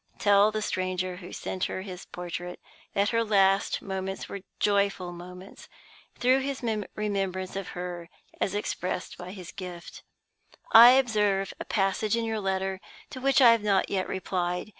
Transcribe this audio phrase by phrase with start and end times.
[0.17, 2.59] Tell the stranger who sent her his portrait
[2.95, 5.69] that her last moments were joyful moments,
[6.15, 6.63] through his
[6.95, 8.09] remembrance of her
[8.39, 10.01] as expressed by his gift.
[10.71, 14.69] "I observe a passage in your letter to which I have not yet replied.